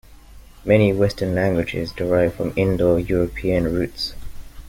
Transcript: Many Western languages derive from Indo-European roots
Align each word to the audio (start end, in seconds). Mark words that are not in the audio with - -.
Many 0.65 0.93
Western 0.93 1.35
languages 1.35 1.91
derive 1.91 2.33
from 2.33 2.53
Indo-European 2.55 3.65
roots 3.65 4.15